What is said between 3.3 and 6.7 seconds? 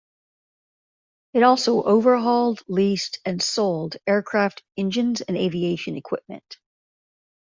sold aircraft, engines and aviation equipment.